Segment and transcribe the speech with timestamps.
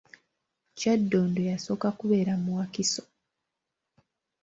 [0.77, 3.03] Kyaddondo yasooka kubeera mu Wakiso.